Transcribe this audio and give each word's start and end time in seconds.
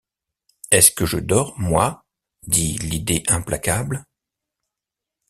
Est-ce 0.71 0.89
que 0.91 1.05
je 1.05 1.17
dors, 1.19 1.53
moi? 1.59 2.03
dit 2.47 2.75
l’Idée 2.79 3.21
implacable. 3.27 4.03